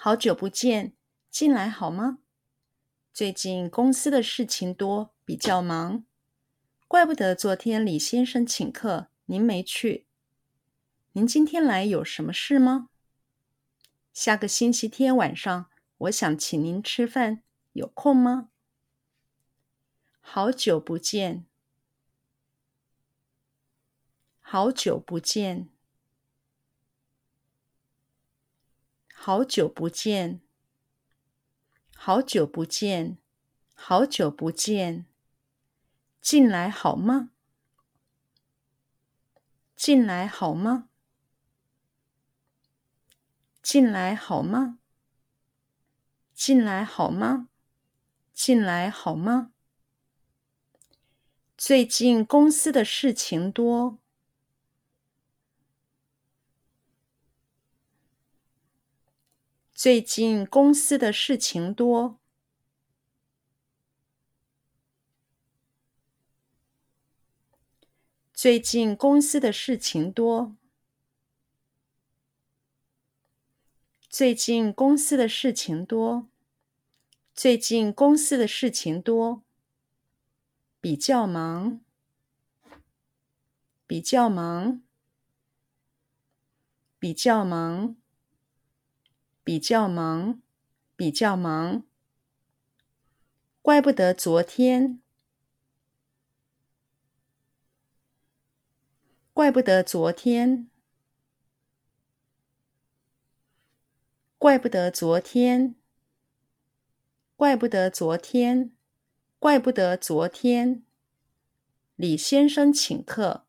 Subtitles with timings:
[0.00, 0.92] 好久不见，
[1.28, 2.20] 进来好吗？
[3.12, 6.04] 最近公司的事情多，比较忙，
[6.86, 10.06] 怪不得昨天李先生请客，您没去。
[11.14, 12.90] 您今天来有什么事吗？
[14.14, 17.42] 下个星期天晚上，我想请您吃饭，
[17.72, 18.50] 有空吗？
[20.20, 21.44] 好久不见，
[24.38, 25.70] 好久不见。
[29.28, 30.40] 好久不见，
[31.94, 33.18] 好久不见，
[33.74, 35.04] 好久不见。
[36.22, 37.28] 进来好吗？
[39.76, 40.88] 进来好吗？
[43.62, 44.78] 进来好吗？
[46.32, 47.48] 进来好吗？
[48.32, 49.52] 进来好吗？
[51.58, 53.98] 最近公司的事情多。
[59.80, 62.18] 最近公司的事情多。
[68.34, 70.56] 最近公司的事情多。
[74.10, 76.26] 最近公司的事情多。
[77.32, 79.44] 最近公司的事情多。
[80.80, 81.80] 比较忙。
[83.86, 84.82] 比较忙。
[86.98, 88.07] 比较忙。
[89.48, 90.42] 比较忙，
[90.94, 91.82] 比较忙，
[93.62, 95.00] 怪不得昨天，
[99.32, 100.68] 怪不得昨天，
[104.36, 105.74] 怪不得昨天，
[107.34, 108.76] 怪不得昨天，
[109.38, 110.84] 怪不得昨天，
[111.96, 113.46] 李先生请客，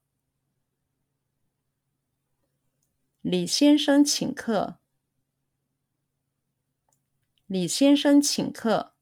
[3.19, 4.78] 李先生请客。
[7.49, 8.93] 李先生请客。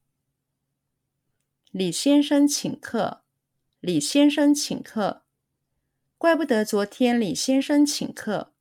[1.72, 3.26] 李先生请客。
[3.82, 5.26] 李先生请客。
[6.18, 8.54] 怪不得昨天李先生请客。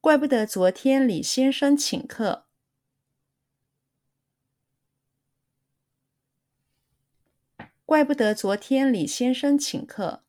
[0.00, 2.46] 怪不得昨天李先生请客。
[7.84, 10.24] 怪不得昨天李先生请客。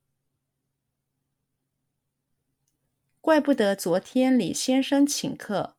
[3.23, 5.77] 怪不得昨天李先生请客。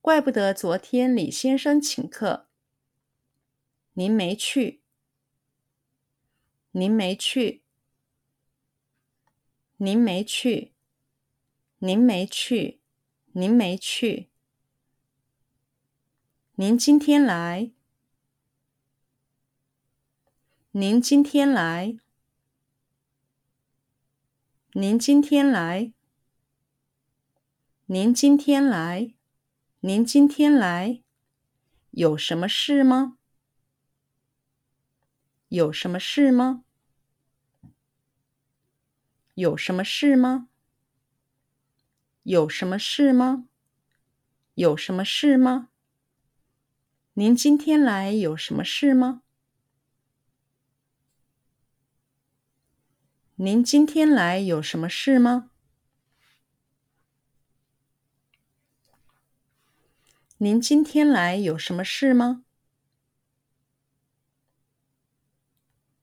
[0.00, 2.46] 怪不得昨天李先生请客。
[3.94, 4.80] 您没去。
[6.70, 7.64] 您没去。
[9.78, 10.72] 您没去。
[11.80, 12.80] 您没去。
[13.32, 14.30] 您没去。
[16.54, 17.72] 您今天来。
[20.70, 21.96] 您今天来。
[24.74, 25.92] 您今天来。
[27.92, 29.14] 您今天来，
[29.80, 31.02] 您今天来，
[31.90, 33.18] 有什么事吗？
[35.48, 36.62] 有什么事吗？
[39.34, 40.46] 有什么事吗？
[42.22, 43.48] 有什么事吗？
[44.54, 45.70] 有什么事吗？
[47.14, 49.22] 您今天来有什么事吗？
[53.34, 55.50] 您今天来有什么事吗？
[60.42, 62.44] 您今天来有什么事吗？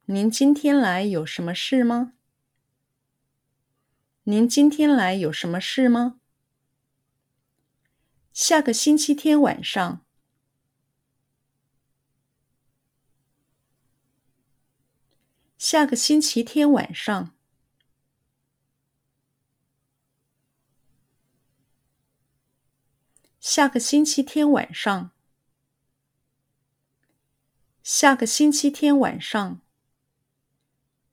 [0.06, 2.14] 您今天来有什么事吗？
[4.26, 6.20] 您今天来有什么事吗？
[8.32, 10.06] 下个星期天晚上。
[15.58, 17.37] 下个星期天晚上。
[23.58, 25.10] 下个星期天晚上。
[27.82, 29.62] 下个星期天晚上。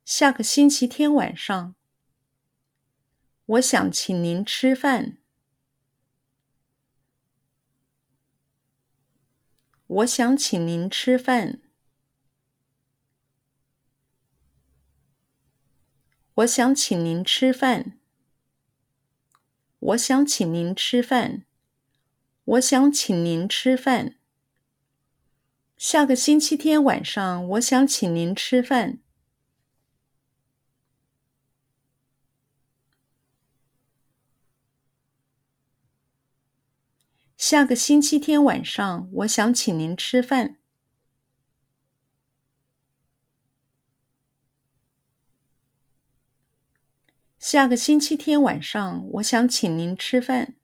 [0.05, 1.75] 下个星期天晚上。
[3.47, 5.17] 我想请您吃饭。
[9.87, 11.63] 我想请您吃饭。
[16.35, 17.99] 我想请您吃饭。
[19.79, 21.47] 我想请您吃饭。
[22.45, 24.17] 我想请您吃饭。
[25.79, 28.99] 下个星期天晚上，我想请您吃饭。
[37.39, 40.59] 下个星期天晚上，我想请您吃饭。
[47.39, 50.55] 下个星期天晚上，我想请您吃饭。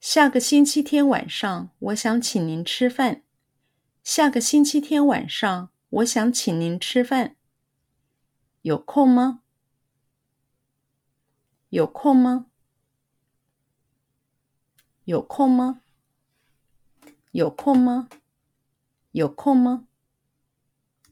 [0.00, 3.22] 下个星期天晚上，我想请您吃饭。
[4.02, 7.36] 下个星期天晚上，我想请您吃饭。
[8.62, 9.42] 有空吗？
[11.68, 12.46] 有空吗？
[15.04, 15.82] 有空吗？
[17.32, 18.08] 有空吗？
[19.12, 19.86] 有空吗？